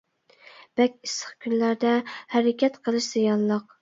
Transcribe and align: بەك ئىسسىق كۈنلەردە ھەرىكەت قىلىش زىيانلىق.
بەك 0.79 0.95
ئىسسىق 1.07 1.35
كۈنلەردە 1.45 1.91
ھەرىكەت 2.35 2.81
قىلىش 2.89 3.11
زىيانلىق. 3.15 3.69